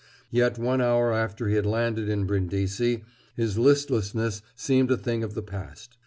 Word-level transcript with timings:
Yet 0.31 0.57
one 0.57 0.81
hour 0.81 1.13
after 1.13 1.47
he 1.47 1.53
had 1.53 1.67
landed 1.67 2.09
at 2.09 2.25
Brindisi 2.25 3.03
his 3.35 3.59
listlessness 3.59 4.41
seemed 4.55 4.89
a 4.89 4.97
thing 4.97 5.21
of 5.23 5.35
the 5.35 5.43
past. 5.43 5.99